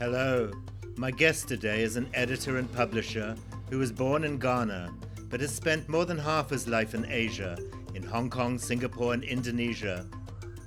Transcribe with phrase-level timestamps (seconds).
[0.00, 0.50] Hello.
[0.96, 3.36] My guest today is an editor and publisher
[3.68, 4.94] who was born in Ghana
[5.28, 7.58] but has spent more than half his life in Asia,
[7.94, 10.06] in Hong Kong, Singapore, and Indonesia,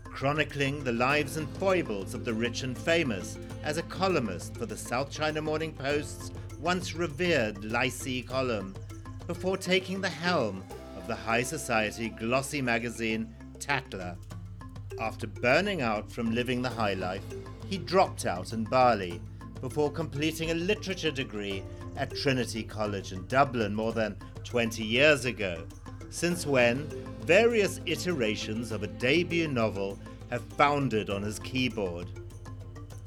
[0.04, 4.78] chronicling the lives and foibles of the rich and famous as a columnist for the
[4.78, 7.58] South China Morning Post's once revered
[7.92, 8.76] Si column,
[9.26, 10.64] before taking the helm
[10.96, 14.16] of the high society glossy magazine Tatler.
[15.00, 17.24] After burning out from living the high life,
[17.74, 19.20] he dropped out in Bali
[19.60, 21.64] before completing a literature degree
[21.98, 25.66] at Trinity College in Dublin more than 20 years ago,
[26.12, 26.88] since when
[27.22, 29.98] various iterations of a debut novel
[30.30, 32.06] have foundered on his keyboard.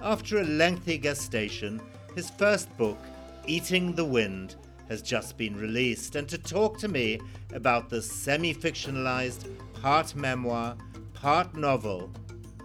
[0.02, 1.80] After a lengthy gestation,
[2.17, 2.98] his first book,
[3.47, 4.56] Eating the Wind,
[4.89, 7.20] has just been released, and to talk to me
[7.55, 9.48] about this semi fictionalized,
[9.80, 10.77] part memoir,
[11.14, 12.11] part novel,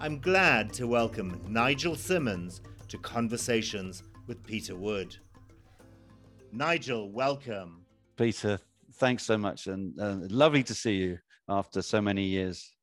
[0.03, 5.15] I'm glad to welcome Nigel Simmonds to Conversations with Peter Wood.
[6.51, 7.85] Nigel, welcome.
[8.17, 8.59] Peter,
[8.95, 12.73] thanks so much, and uh, lovely to see you after so many years.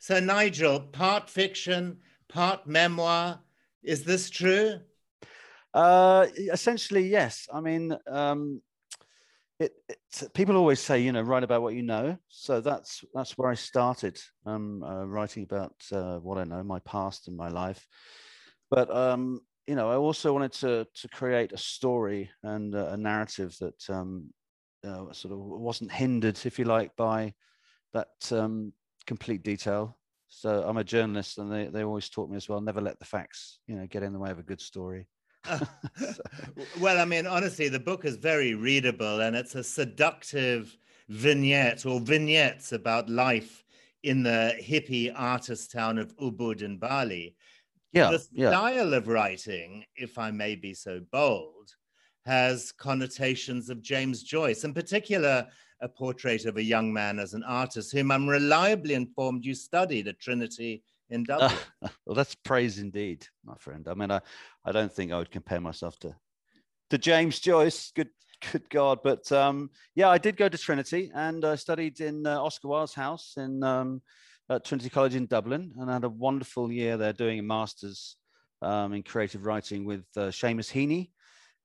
[0.00, 1.96] So, Nigel, part fiction,
[2.28, 3.40] part memoir.
[3.82, 4.80] Is this true?
[5.72, 7.48] Uh, essentially, yes.
[7.50, 8.60] I mean, um,
[9.60, 12.16] it, it, people always say, you know, write about what you know.
[12.28, 16.80] So that's that's where I started um, uh, writing about uh, what I know, my
[16.80, 17.86] past and my life.
[18.70, 23.54] But um, you know, I also wanted to to create a story and a narrative
[23.60, 24.32] that um,
[24.82, 27.34] uh, sort of wasn't hindered, if you like, by
[27.92, 28.72] that um,
[29.06, 29.98] complete detail.
[30.28, 33.04] So I'm a journalist, and they, they always taught me as well: never let the
[33.04, 35.06] facts, you know, get in the way of a good story.
[36.80, 40.76] well, I mean, honestly, the book is very readable, and it's a seductive
[41.08, 43.64] vignette or vignettes about life
[44.02, 47.36] in the hippie artist town of Ubud in Bali.
[47.92, 48.96] Yeah, the style yeah.
[48.96, 51.74] of writing, if I may be so bold,
[52.24, 55.46] has connotations of James Joyce, in particular,
[55.80, 60.06] a portrait of a young man as an artist, whom I'm reliably informed you studied
[60.06, 61.50] at Trinity in Dublin.
[61.82, 63.86] Uh, well, that's praise indeed, my friend.
[63.88, 64.20] I mean, I,
[64.64, 66.14] I don't think I would compare myself to
[66.90, 67.92] to James Joyce.
[67.94, 68.10] Good,
[68.50, 69.00] good God!
[69.02, 72.94] But um, yeah, I did go to Trinity and I studied in uh, Oscar Wilde's
[72.94, 74.02] house in um,
[74.48, 78.16] at Trinity College in Dublin, and I had a wonderful year there doing a master's
[78.62, 81.10] um, in creative writing with uh, Seamus Heaney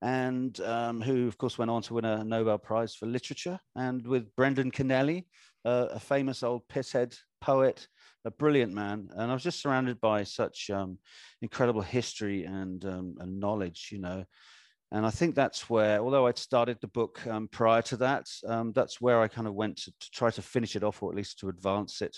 [0.02, 4.06] and um, who, of course, went on to win a Nobel Prize for Literature, and
[4.06, 5.26] with Brendan Kennelly,
[5.66, 7.88] uh, a famous old pithead poet,
[8.26, 9.10] a brilliant man.
[9.16, 10.98] And I was just surrounded by such um,
[11.42, 14.26] incredible history and, um, and knowledge, you know.
[14.92, 18.72] And I think that's where, although I'd started the book um, prior to that, um,
[18.74, 21.18] that's where I kind of went to, to, try to finish it off, or at
[21.18, 22.18] least to advance it,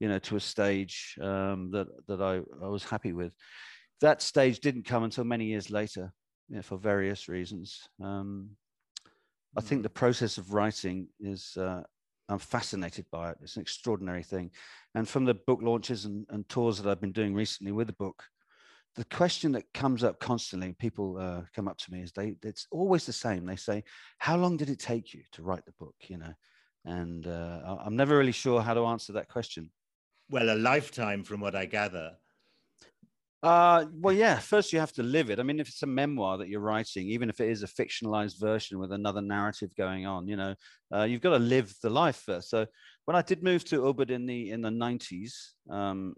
[0.00, 3.32] you know, to a stage um, that that I, I was happy with.
[4.00, 6.12] That stage didn't come until many years later
[6.48, 7.88] you know, for various reasons.
[8.02, 8.50] Um,
[9.56, 9.94] I think the mm.
[9.94, 11.82] process of writing is, uh,
[12.28, 13.38] I'm fascinated by it.
[13.42, 14.50] It's an extraordinary thing.
[14.94, 17.92] And from the book launches and, and, tours that I've been doing recently with the
[17.92, 18.24] book,
[18.96, 22.66] the question that comes up constantly, people uh, come up to me is they, it's
[22.70, 23.46] always the same.
[23.46, 23.84] They say,
[24.18, 25.94] how long did it take you to write the book?
[26.08, 26.32] You know,
[26.84, 29.70] and uh, I'm never really sure how to answer that question.
[30.28, 32.16] Well, a lifetime from what I gather.
[33.46, 34.40] Uh, well, yeah.
[34.40, 35.38] First, you have to live it.
[35.38, 38.40] I mean, if it's a memoir that you're writing, even if it is a fictionalized
[38.40, 40.56] version with another narrative going on, you know,
[40.92, 42.50] uh, you've got to live the life first.
[42.50, 42.66] So,
[43.04, 46.16] when I did move to Ubud in the in the 90s, um,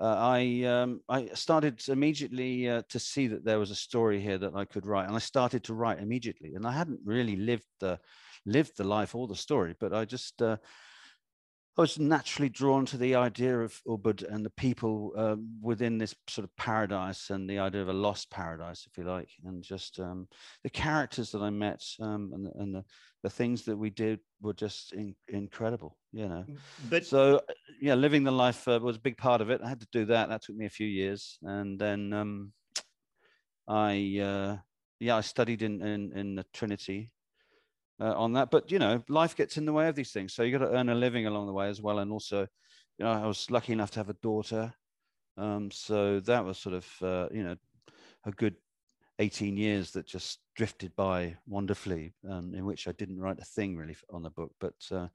[0.00, 4.38] uh, I um, I started immediately uh, to see that there was a story here
[4.38, 6.54] that I could write, and I started to write immediately.
[6.56, 8.00] And I hadn't really lived the
[8.46, 10.56] lived the life or the story, but I just uh,
[11.78, 16.14] I was naturally drawn to the idea of Ubud and the people uh, within this
[16.28, 19.98] sort of paradise and the idea of a lost paradise, if you like, and just
[19.98, 20.28] um,
[20.64, 22.84] the characters that I met um, and, and the,
[23.22, 26.44] the, things that we did were just in, incredible, you know.
[26.46, 26.58] Mm,
[26.90, 27.40] but so,
[27.80, 29.62] yeah, living the life uh, was a big part of it.
[29.64, 30.28] I had to do that.
[30.28, 32.52] That took me a few years, and then um,
[33.66, 34.56] I, uh,
[35.00, 37.12] yeah, I studied in in, in the Trinity
[38.02, 38.50] uh, on that.
[38.50, 40.72] But you know, life gets in the way of these things, so you got to
[40.72, 42.00] earn a living along the way as well.
[42.00, 42.40] And also,
[42.98, 44.74] you know, I was lucky enough to have a daughter,
[45.36, 47.56] um, so that was sort of uh, you know
[48.24, 48.56] a good
[49.18, 53.76] 18 years that just drifted by wonderfully, um, in which I didn't write a thing
[53.76, 54.52] really on the book.
[54.58, 55.08] But uh,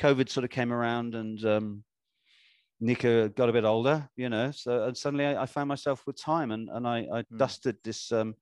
[0.00, 1.44] COVID sort of came around and.
[1.44, 1.84] Um,
[2.80, 6.16] Nika got a bit older, you know, so and suddenly I, I found myself with
[6.16, 7.36] time, and and I, I mm.
[7.36, 8.36] dusted this um,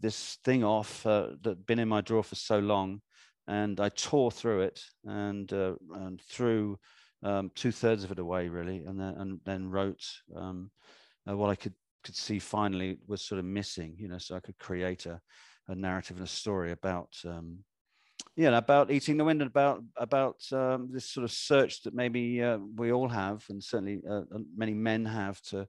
[0.00, 3.00] this thing off uh, that been in my drawer for so long,
[3.52, 6.78] and I tore through it and uh, and threw
[7.22, 10.04] um, two thirds of it away really, and then and then wrote
[10.34, 10.70] um,
[11.28, 13.94] uh, what I could could see finally was sort of missing.
[13.98, 15.20] You know, so I could create a,
[15.68, 17.58] a narrative and a story about um,
[18.36, 22.42] yeah about eating the wind and about about um, this sort of search that maybe
[22.42, 24.22] uh, we all have and certainly uh,
[24.56, 25.68] many men have to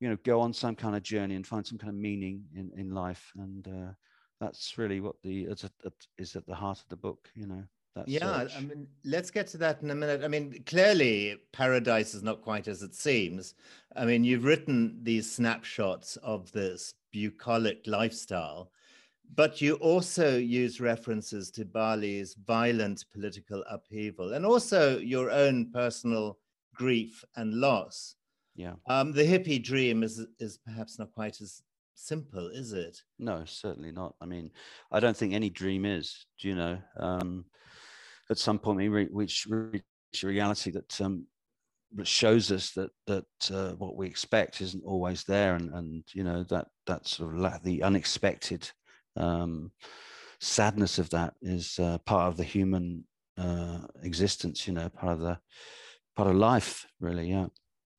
[0.00, 2.70] you know go on some kind of journey and find some kind of meaning in
[2.78, 3.92] in life and uh,
[4.40, 7.62] that's really what the is at, is at the heart of the book you know
[8.06, 8.56] yeah search.
[8.56, 12.42] i mean let's get to that in a minute i mean clearly paradise is not
[12.42, 13.54] quite as it seems
[13.96, 18.70] i mean you've written these snapshots of this bucolic lifestyle
[19.34, 26.38] but you also use references to Bali's violent political upheaval and also your own personal
[26.74, 28.14] grief and loss.
[28.56, 28.74] Yeah.
[28.88, 31.62] Um, the hippie dream is is perhaps not quite as
[31.98, 33.02] simple, is it?
[33.18, 34.14] No, certainly not.
[34.20, 34.50] I mean,
[34.92, 36.26] I don't think any dream is.
[36.40, 36.78] Do you know?
[36.96, 37.44] Um,
[38.30, 39.82] at some point, we reach, reach
[40.22, 41.26] a reality that um,
[42.02, 46.44] shows us that that uh, what we expect isn't always there, and and you know
[46.44, 48.70] that that sort of the unexpected
[49.16, 49.72] um,
[50.40, 53.04] sadness of that is uh, part of the human
[53.36, 54.66] uh, existence.
[54.66, 55.38] You know, part of the
[56.16, 57.30] part of life, really.
[57.30, 57.46] Yeah.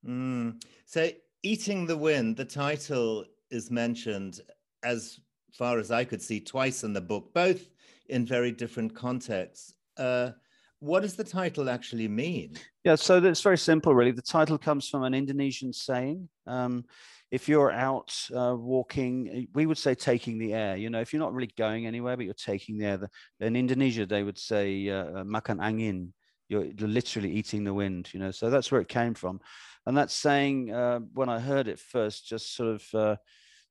[0.08, 0.64] Mm.
[0.86, 1.10] So,
[1.44, 2.38] eating the wind.
[2.38, 4.40] The title is mentioned
[4.84, 5.20] as
[5.54, 7.70] far as I could see twice in the book, both
[8.08, 9.74] in very different contexts.
[9.98, 10.32] Uh,
[10.80, 12.56] what does the title actually mean?
[12.84, 14.12] Yeah, so it's very simple, really.
[14.12, 16.30] The title comes from an Indonesian saying.
[16.48, 16.86] Um,
[17.32, 20.78] if you're out uh, walking, we would say taking the air.
[20.78, 22.98] You know, if you're not really going anywhere, but you're taking the air.
[22.98, 23.10] The,
[23.42, 26.14] in Indonesia, they would say uh, uh makan angin.
[26.48, 28.10] You're literally eating the wind.
[28.12, 29.40] You know, so that's where it came from,
[29.86, 33.16] and that saying, uh, when I heard it first, just sort of uh,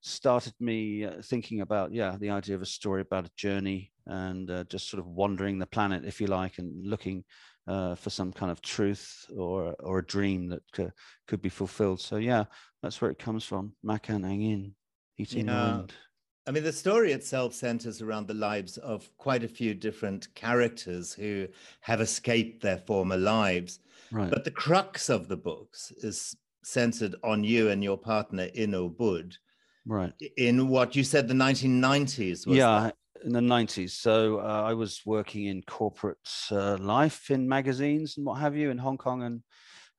[0.00, 4.50] started me uh, thinking about yeah the idea of a story about a journey and
[4.70, 7.24] just sort of wandering the planet, if you like, and looking
[7.66, 10.92] uh, for some kind of truth or or a dream that could,
[11.26, 12.00] could be fulfilled.
[12.00, 12.44] So yeah,
[12.82, 13.74] that's where it comes from.
[13.82, 14.72] Makan angin,
[15.18, 15.76] eating yeah.
[15.76, 15.92] wind.
[16.48, 21.12] I mean, the story itself centers around the lives of quite a few different characters
[21.12, 21.46] who
[21.80, 23.80] have escaped their former lives.
[24.10, 24.30] Right.
[24.30, 26.34] But the crux of the books is
[26.64, 29.34] centered on you and your partner in Ubud.
[29.84, 30.14] Right.
[30.38, 32.44] In what you said, the 1990s.
[32.46, 32.96] yeah, that?
[33.26, 33.90] in the 90s.
[33.90, 36.16] So uh, I was working in corporate
[36.50, 39.42] uh, life in magazines and what have you in Hong Kong and,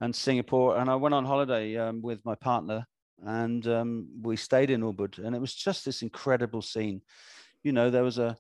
[0.02, 0.80] and Singapore.
[0.80, 2.88] And I went on holiday um, with my partner
[3.26, 5.18] and um, we stayed in Ubud.
[5.24, 7.02] And it was just this incredible scene.
[7.64, 8.38] You know, there was a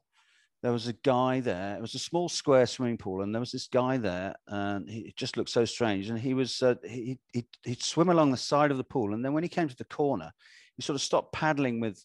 [0.61, 1.75] there was a guy there.
[1.75, 5.13] It was a small square swimming pool, and there was this guy there, and he
[5.15, 6.09] just looked so strange.
[6.09, 9.23] And he was uh, he he he'd swim along the side of the pool, and
[9.23, 10.31] then when he came to the corner,
[10.75, 12.03] he sort of stopped paddling with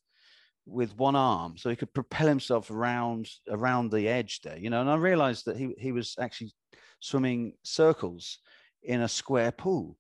[0.67, 4.81] with one arm so he could propel himself around around the edge there you know
[4.81, 6.51] and i realized that he, he was actually
[7.01, 8.39] swimming circles
[8.83, 9.99] in a square pool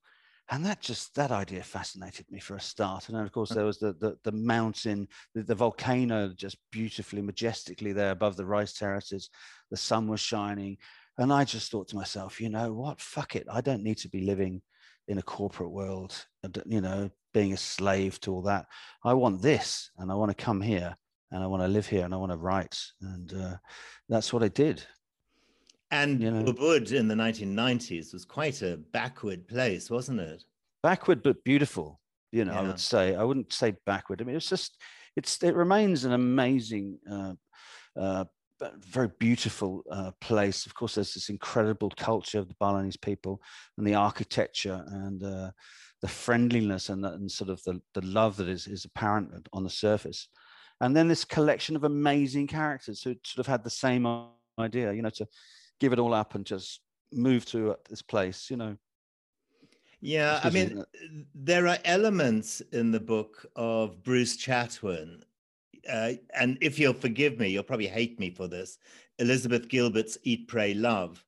[0.50, 3.08] and that just that idea fascinated me for a start.
[3.08, 7.22] And then of course there was the the, the mountain the, the volcano just beautifully
[7.22, 9.30] majestically there above the rice terraces.
[9.70, 10.78] The sun was shining.
[11.16, 13.00] And i just thought to myself you know what?
[13.00, 13.46] Fuck it.
[13.50, 14.62] I don't need to be living
[15.08, 16.26] in a corporate world
[16.66, 18.66] you know being a slave to all that.
[19.02, 20.96] I want this, and I want to come here,
[21.32, 23.56] and I want to live here, and I want to write, and uh,
[24.08, 24.82] that's what I did.
[25.94, 30.42] And you know, Ubud in the 1990s was quite a backward place, wasn't it?
[30.82, 32.00] Backward but beautiful.
[32.32, 32.60] You know, yeah.
[32.60, 33.14] I would say.
[33.14, 34.20] I wouldn't say backward.
[34.20, 34.82] I mean, it's just
[35.14, 36.98] it's it remains an amazing.
[37.08, 37.34] Uh,
[37.96, 38.24] uh,
[38.80, 40.66] very beautiful uh, place.
[40.66, 43.40] Of course, there's this incredible culture of the Balinese people
[43.78, 45.50] and the architecture and uh,
[46.02, 49.64] the friendliness and, the, and sort of the, the love that is, is apparent on
[49.64, 50.28] the surface.
[50.80, 54.06] And then this collection of amazing characters who sort of had the same
[54.58, 55.26] idea, you know, to
[55.84, 56.80] give it all up and just
[57.12, 58.76] move to this place, you know.
[60.00, 60.84] Yeah, I mean,
[61.34, 65.22] there are elements in the book of Bruce Chatwin.
[65.90, 68.78] Uh, and if you'll forgive me, you'll probably hate me for this.
[69.18, 71.24] Elizabeth Gilbert's Eat, Pray, Love,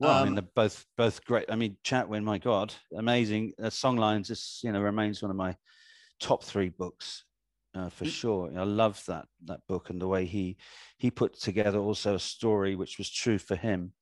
[0.00, 1.50] well, um, I mean, um, they're both both great.
[1.50, 3.52] I mean, Chatwin, my God, amazing.
[3.62, 5.54] Uh, Songlines, this you know remains one of my
[6.18, 7.24] top three books
[7.74, 8.50] uh, for sure.
[8.56, 10.56] I love that that book and the way he
[10.98, 13.92] he put together also a story which was true for him,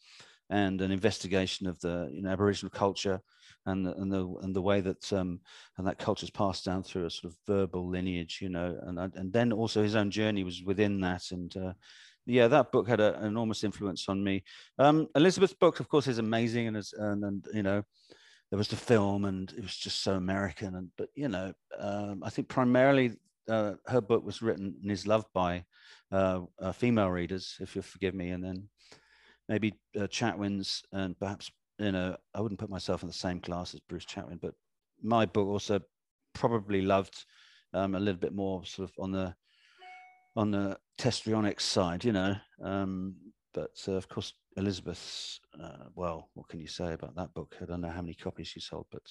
[0.50, 3.20] and an investigation of the you know Aboriginal culture
[3.66, 5.40] and the, and the and the way that um,
[5.76, 8.98] and that culture is passed down through a sort of verbal lineage, you know, and
[8.98, 11.72] and then also his own journey was within that, and uh,
[12.26, 14.44] yeah, that book had a, an enormous influence on me.
[14.78, 17.82] Um, Elizabeth's book, of course, is amazing, and, and, and you know,
[18.50, 20.75] there was the film, and it was just so American.
[20.75, 23.12] And but you know, um, I think primarily
[23.48, 25.64] uh, her book was written and is loved by
[26.12, 28.68] uh, uh, female readers, if you'll forgive me, and then
[29.48, 33.74] maybe uh, Chatwin's, and perhaps you know, I wouldn't put myself in the same class
[33.74, 34.54] as Bruce Chatwin, but
[35.02, 35.80] my book also
[36.34, 37.24] probably loved
[37.72, 39.34] um, a little bit more sort of on the
[40.36, 42.36] on the testosteronic side, you know.
[42.62, 43.16] Um,
[43.54, 45.40] but uh, of course, Elizabeth's.
[45.60, 47.56] Uh, well, what can you say about that book?
[47.60, 49.02] I don't know how many copies she sold, but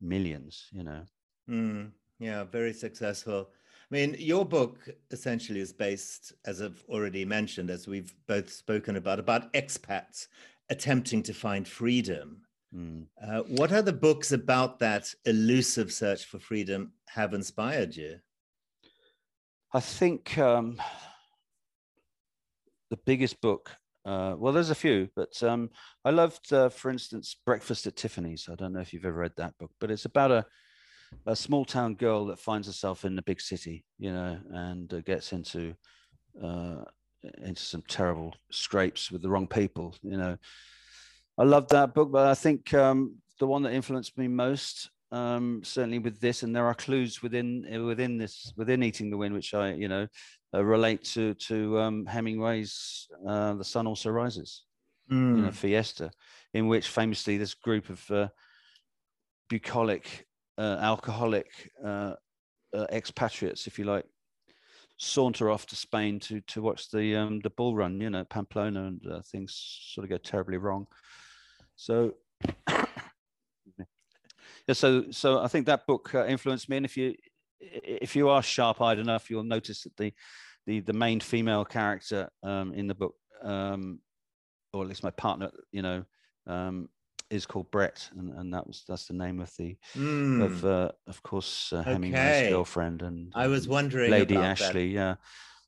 [0.00, 1.02] millions, you know.
[1.48, 3.48] Mm, yeah, very successful.
[3.90, 8.96] I mean, your book essentially is based, as I've already mentioned, as we've both spoken
[8.96, 10.28] about, about expats
[10.70, 12.42] attempting to find freedom.
[12.74, 13.06] Mm.
[13.22, 18.18] Uh, what other books about that elusive search for freedom have inspired you?
[19.72, 20.80] I think um,
[22.90, 23.70] the biggest book,
[24.06, 25.70] uh, well, there's a few, but um,
[26.04, 28.48] I loved, uh, for instance, Breakfast at Tiffany's.
[28.50, 30.46] I don't know if you've ever read that book, but it's about a,
[31.26, 35.00] a small town girl that finds herself in the big city, you know, and uh,
[35.00, 35.74] gets into
[36.42, 36.84] uh,
[37.42, 40.36] into some terrible scrapes with the wrong people, you know.
[41.38, 45.62] I loved that book, but I think um, the one that influenced me most, um,
[45.64, 49.54] certainly with this, and there are clues within within this within Eating the Wind, which
[49.54, 50.06] I you know
[50.54, 54.62] uh, relate to to um, Hemingway's uh, The Sun Also Rises,
[55.10, 55.36] mm.
[55.36, 55.54] you know, hmm.
[55.54, 56.10] Fiesta,
[56.52, 58.28] in which famously this group of uh,
[59.48, 60.26] bucolic,
[60.58, 62.14] uh, alcoholic uh,
[62.74, 64.04] uh, expatriates, if you like,
[64.96, 68.84] saunter off to Spain to to watch the um, the bull run, you know, Pamplona,
[68.84, 70.86] and uh, things sort of go terribly wrong.
[71.76, 72.14] So,
[72.68, 72.84] yeah,
[74.72, 77.14] so so I think that book uh, influenced me, and if you
[77.60, 80.12] if you are sharp-eyed enough, you'll notice that the
[80.66, 84.00] the the main female character um, in the book, um,
[84.72, 86.04] or at least my partner, you know,
[86.46, 86.88] um,
[87.34, 90.42] is called Brett, and, and that was that's the name of the mm.
[90.42, 92.50] of uh, of course uh, Hemingway's okay.
[92.50, 95.00] girlfriend and I was wondering Lady Ashley, that.
[95.00, 95.14] yeah.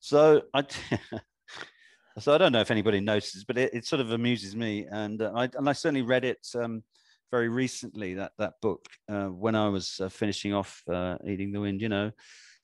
[0.00, 0.64] So I.
[2.18, 5.20] so I don't know if anybody notices, but it, it sort of amuses me, and
[5.20, 6.82] uh, I and I certainly read it um,
[7.30, 11.60] very recently that that book uh, when I was uh, finishing off uh, Eating the
[11.60, 12.12] Wind, you know.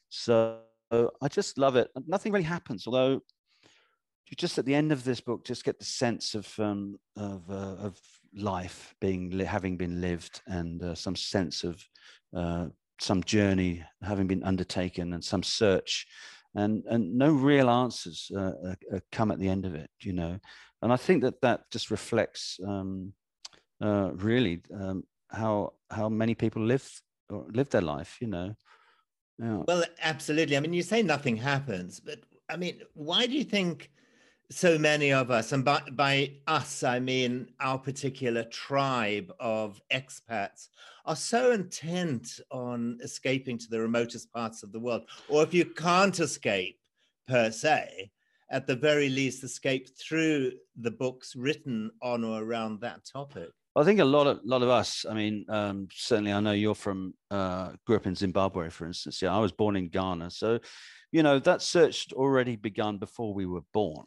[0.09, 0.59] So
[0.91, 1.91] I just love it.
[2.07, 3.23] Nothing really happens, although
[4.33, 7.43] you just at the end of this book just get the sense of um, of,
[7.51, 8.01] uh, of
[8.35, 11.85] life being having been lived and uh, some sense of
[12.35, 12.67] uh,
[13.01, 16.07] some journey having been undertaken and some search
[16.55, 18.53] and and no real answers uh,
[18.93, 20.39] uh, come at the end of it you know?
[20.83, 23.13] And i think that that just reflects um,
[23.81, 26.89] uh, really um, how how many people live
[27.31, 28.55] or live their life you know?
[29.39, 29.63] Yeah.
[29.67, 30.57] well absolutely.
[30.57, 33.91] I mean you say nothing happens but i mean why do you think
[34.51, 40.69] so many of us, and by, by us, I mean our particular tribe of expats,
[41.05, 45.03] are so intent on escaping to the remotest parts of the world.
[45.29, 46.79] Or if you can't escape
[47.27, 48.11] per se,
[48.51, 53.49] at the very least, escape through the books written on or around that topic.
[53.75, 55.07] I think a lot of lot of us.
[55.09, 59.23] I mean, um, certainly, I know you're from uh, grew up in Zimbabwe, for instance.
[59.23, 60.59] Yeah, I was born in Ghana, so
[61.11, 64.05] you know that search already begun before we were born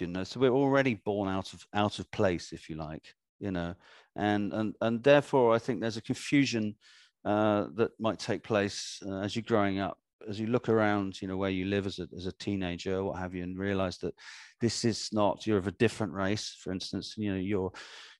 [0.00, 0.24] you know?
[0.24, 3.74] So we're already born out of out of place if you like you know?
[4.16, 6.76] And and and therefore i think there's a confusion
[7.24, 9.98] uh, that might take place uh, as you're growing up
[10.28, 13.18] as you look around you know where you live as a, as a teenager what
[13.18, 14.14] have you and realize that
[14.60, 17.72] this is not you're of a different race for instance you know you're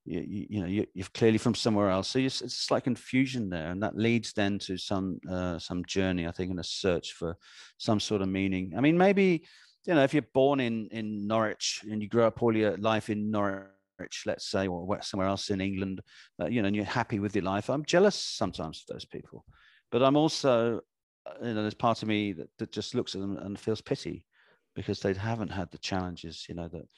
[0.05, 2.09] you, you know you, are clearly from somewhere else.
[2.09, 6.27] So it's, it's like confusion there and that leads then to some uh, some journey
[6.27, 7.37] i think in a search for
[7.79, 8.75] some sort of meaning.
[8.77, 9.45] I mean maybe
[9.87, 13.11] you know, if you're born in in Norwich and you grow up all your life
[13.11, 16.01] in Norwich, let's say, or somewhere else in England,
[16.41, 19.45] uh, you know, and you're happy with your life, I'm jealous sometimes of those people.
[19.91, 20.81] But I'm also,
[21.27, 23.81] uh, you know, there's part of me that, that just looks at them and feels
[23.81, 24.27] pity
[24.75, 26.89] because they haven't had the challenges, you know, that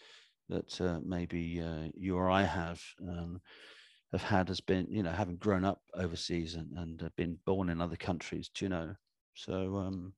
[0.48, 2.80] that uh, maybe uh, you or I have.
[3.02, 3.40] Um,
[4.12, 7.80] have had has been, you know, having grown up overseas and, and been born in
[7.80, 8.94] other countries, do you know?
[9.34, 10.12] So, um,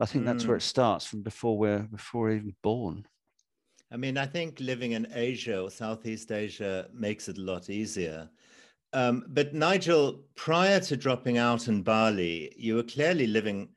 [0.00, 0.74] I think that's where it mm.
[0.74, 3.06] starts from before we're before we're even born.
[3.92, 8.30] I mean, I think living in Asia or Southeast Asia makes it a lot easier.
[8.92, 13.68] Um, but Nigel, prior to dropping out in Bali, you were clearly living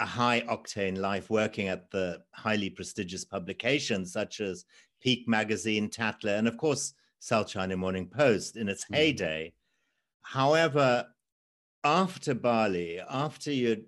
[0.00, 4.64] a high octane life, working at the highly prestigious publications such as
[5.00, 8.96] Peak Magazine, Tatler, and of course, South China Morning Post in its mm.
[8.96, 9.52] heyday.
[10.22, 11.06] However,
[11.84, 13.84] after Bali, after you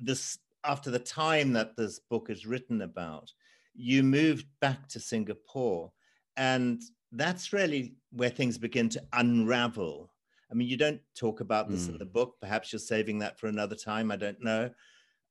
[0.00, 3.30] this after the time that this book is written about,
[3.74, 5.92] you moved back to Singapore.
[6.36, 10.10] And that's really where things begin to unravel.
[10.50, 11.90] I mean, you don't talk about this mm.
[11.90, 12.12] in the hmm.
[12.12, 12.34] book.
[12.40, 14.10] Perhaps you're saving that for another time.
[14.10, 14.70] I don't know.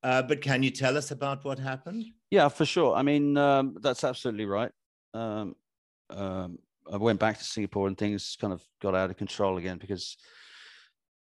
[0.02, 2.06] Uh, but can you tell us about what happened?
[2.30, 2.94] Yeah, for sure.
[2.96, 4.72] I mean, um, that's absolutely right.
[5.14, 5.56] Um,
[6.10, 6.60] um,
[6.92, 10.18] I went back to Singapore and things kind of got out of control again because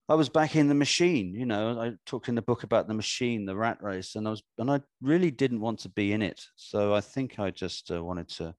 [0.08, 1.34] I was back in the machine.
[1.34, 4.30] You know, I talked in the book about the machine, the rat race, and I
[4.30, 6.40] was, and I really didn't want to be in it.
[6.54, 8.54] So I think I just uh, wanted to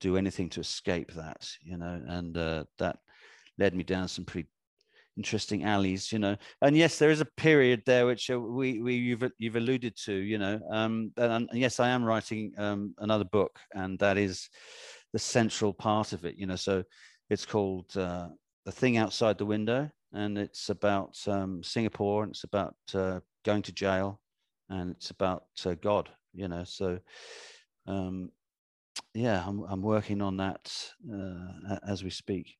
[0.00, 1.48] do anything to escape that.
[1.62, 2.98] You know, and uh, that
[3.58, 4.48] led me down some pretty
[5.16, 6.36] interesting alleys, you know.
[6.60, 10.14] And yes, there is a period there which uh, we we you've you've alluded to,
[10.14, 10.60] you know.
[10.70, 14.48] Um, and, and yes, I am writing um, another book, and that is
[15.14, 16.56] the central part of it, you know.
[16.56, 16.82] So
[17.30, 18.28] it's called uh,
[18.66, 23.62] "The Thing Outside the Window," and it's about um, Singapore, and it's about uh, going
[23.62, 24.20] to jail,
[24.68, 26.64] and it's about uh, God, you know.
[26.64, 26.98] So.
[27.86, 28.30] Um,
[29.14, 30.72] yeah, I'm, I'm working on that
[31.12, 32.56] uh, as we speak.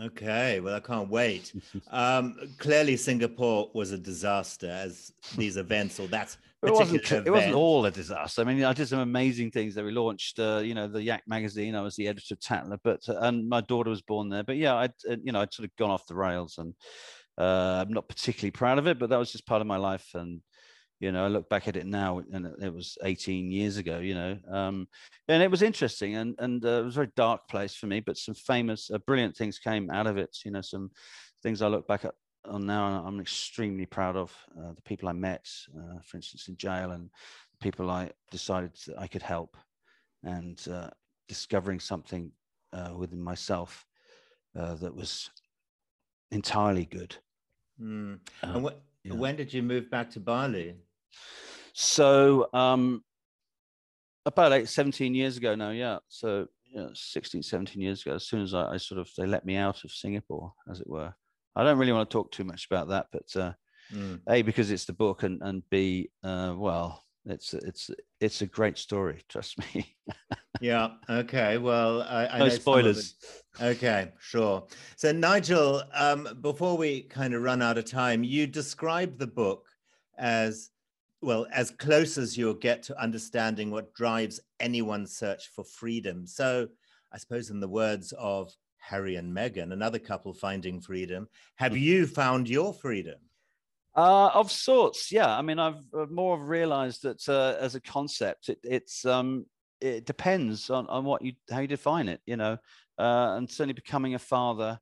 [0.00, 1.52] Okay, well, I can't wait.
[1.90, 7.04] Um, clearly, Singapore was a disaster as these events, or that's it wasn't.
[7.04, 7.26] Event.
[7.26, 8.40] It wasn't all a disaster.
[8.40, 9.74] I mean, I did some amazing things.
[9.74, 11.74] That we launched, uh, you know, the Yak magazine.
[11.74, 14.42] I was the editor of Tatler, but uh, and my daughter was born there.
[14.42, 16.72] But yeah, I, uh, you know, I'd sort of gone off the rails, and
[17.36, 20.08] uh, I'm not particularly proud of it, but that was just part of my life,
[20.14, 20.40] and
[21.02, 24.14] you know i look back at it now and it was 18 years ago you
[24.14, 24.86] know um,
[25.28, 28.00] and it was interesting and and uh, it was a very dark place for me
[28.00, 30.90] but some famous uh, brilliant things came out of it you know some
[31.42, 32.14] things i look back at
[32.48, 36.48] on now and i'm extremely proud of uh, the people i met uh, for instance
[36.48, 37.10] in jail and
[37.60, 39.56] people i decided i could help
[40.24, 40.88] and uh,
[41.28, 42.30] discovering something
[42.72, 43.84] uh, within myself
[44.54, 45.30] that was
[46.30, 47.16] entirely good
[47.80, 48.18] mm.
[48.42, 49.14] and what yeah.
[49.14, 50.76] When did you move back to Bali?
[51.74, 53.02] So um,
[54.26, 55.98] about like 17 years ago now, yeah.
[56.08, 59.26] So you know, 16, 17 years ago, as soon as I, I, sort of they
[59.26, 61.12] let me out of Singapore, as it were.
[61.54, 63.52] I don't really want to talk too much about that, but uh,
[63.92, 64.20] mm.
[64.28, 67.90] a because it's the book, and and b uh, well, it's it's
[68.20, 69.20] it's a great story.
[69.28, 69.94] Trust me.
[70.60, 70.92] yeah.
[71.10, 71.58] Okay.
[71.58, 73.16] Well, I, I no spoilers.
[73.60, 74.12] Okay.
[74.18, 74.66] Sure.
[74.96, 79.66] So Nigel, um, before we kind of run out of time, you describe the book
[80.18, 80.70] as
[81.22, 86.26] well as close as you'll get to understanding what drives anyone's search for freedom.
[86.26, 86.68] So,
[87.12, 92.06] I suppose, in the words of Harry and Meghan, another couple finding freedom, have you
[92.06, 93.18] found your freedom?
[93.94, 95.36] Uh, of sorts, yeah.
[95.36, 99.46] I mean, I've uh, more realised that uh, as a concept, it, it's um,
[99.80, 102.58] it depends on, on what you how you define it, you know.
[102.98, 104.80] Uh, and certainly, becoming a father,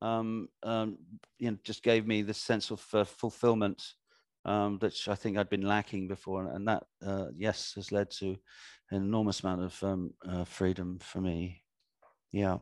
[0.00, 0.96] um, um,
[1.38, 3.82] you know, just gave me this sense of uh, fulfilment
[4.44, 8.36] um, which I think I'd been lacking before, and that uh, yes has led to
[8.90, 11.62] an enormous amount of um, uh, freedom for me.
[12.32, 12.58] Yeah.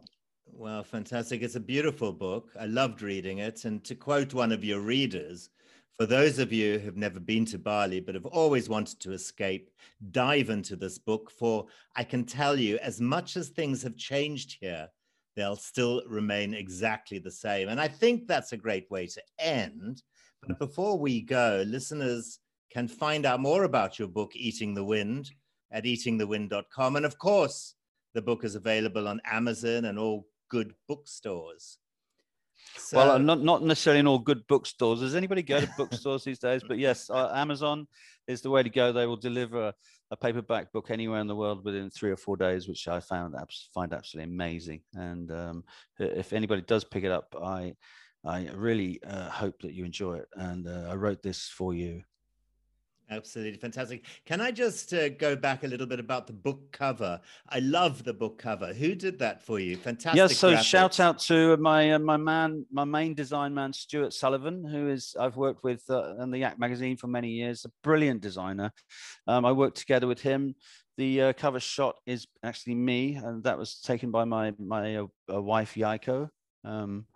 [0.47, 1.43] Well, fantastic!
[1.43, 2.51] It's a beautiful book.
[2.59, 5.51] I loved reading it, and to quote one of your readers.
[5.99, 9.71] For those of you who've never been to Bali but have always wanted to escape,
[10.13, 11.31] dive into this book.
[11.31, 14.89] For I can tell you, as much as things have changed here,
[15.37, 17.69] they'll still remain exactly the same.
[17.69, 20.03] And I think that's a great way to end
[20.47, 22.39] but before we go, listeners
[22.73, 25.31] can find out more about your book, Eating the Wind,
[25.73, 26.97] at eatingthewind.com.
[26.97, 27.75] And of course,
[28.15, 31.79] the book is available on Amazon and all good bookstores.
[32.77, 35.01] So, well, not not necessarily in all good bookstores.
[35.01, 36.63] Does anybody go to bookstores these days?
[36.67, 37.87] But yes, uh, Amazon
[38.27, 38.93] is the way to go.
[38.93, 39.73] They will deliver
[40.11, 43.35] a paperback book anywhere in the world within three or four days, which I found
[43.73, 44.83] find absolutely amazing.
[44.95, 45.65] And um,
[45.99, 47.75] if anybody does pick it up, I
[48.25, 50.29] I really uh, hope that you enjoy it.
[50.35, 52.03] And uh, I wrote this for you.
[53.11, 54.05] Absolutely fantastic.
[54.25, 57.21] Can I just uh, go back a little bit about the book cover?
[57.49, 58.73] I love the book cover.
[58.73, 59.77] Who did that for you?
[59.77, 60.17] Fantastic.
[60.17, 60.63] Yes, yeah, so graphics.
[60.63, 65.17] shout out to my uh, my man, my main design man, Stuart Sullivan, who is
[65.19, 67.65] I've worked with uh, in the Yak magazine for many years.
[67.65, 68.71] A brilliant designer.
[69.27, 70.55] Um, I worked together with him.
[70.97, 75.07] The uh, cover shot is actually me, and that was taken by my my uh,
[75.43, 76.29] wife Yaiko.
[76.63, 77.07] Um,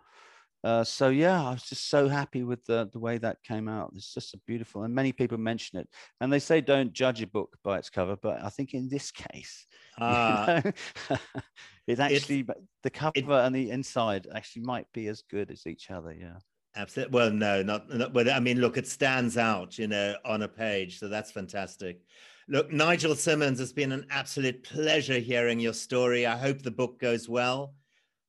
[0.65, 3.93] uh, so yeah, I was just so happy with the, the way that came out.
[3.95, 5.89] It's just a beautiful, and many people mention it,
[6.21, 9.11] and they say don't judge a book by its cover, but I think in this
[9.11, 9.67] case,
[10.01, 10.73] uh, you
[11.11, 11.19] know,
[11.87, 12.51] it actually it,
[12.83, 16.13] the cover it, and the inside actually might be as good as each other.
[16.13, 16.39] Yeah.
[16.77, 17.13] Absolutely.
[17.13, 20.49] Well, no, not, not, but I mean, look, it stands out, you know, on a
[20.49, 20.99] page.
[20.99, 22.01] So that's fantastic.
[22.49, 26.27] Look, Nigel Simmonds, it's been an absolute pleasure hearing your story.
[26.27, 27.75] I hope the book goes well.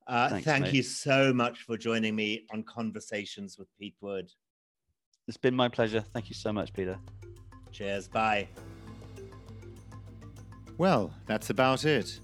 [0.06, 0.74] Uh, Thanks, thank mate.
[0.74, 4.30] you so much for joining me on Conversations with Pete Wood.
[5.26, 6.04] It's been my pleasure.
[6.12, 6.96] Thank you so much, Peter.
[7.72, 8.06] Cheers.
[8.06, 8.48] Bye.
[10.78, 12.20] Well, that's about it.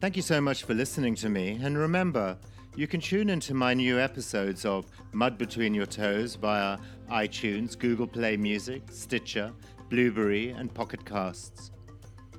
[0.00, 1.58] Thank you so much for listening to me.
[1.62, 2.36] And remember,
[2.76, 6.76] you can tune into my new episodes of Mud Between Your Toes via
[7.10, 9.52] iTunes, Google Play Music, Stitcher,
[9.88, 11.70] Blubrry, and Pocket Casts.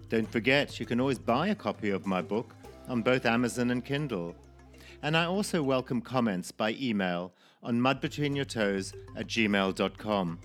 [0.09, 2.53] Don't forget, you can always buy a copy of my book
[2.87, 4.35] on both Amazon and Kindle
[5.03, 10.39] and I also welcome comments by email on mudbetweenyourtoes at gmail.com.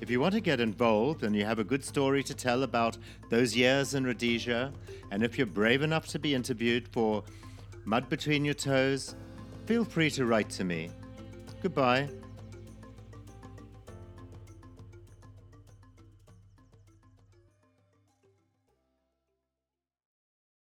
[0.00, 2.98] If you want to get involved and you have a good story to tell about
[3.30, 4.72] those years in Rhodesia,
[5.12, 7.22] and if you're brave enough to be interviewed for
[7.84, 9.14] Mud Between Your Toes,
[9.66, 10.90] feel free to write to me.
[11.62, 12.08] Goodbye.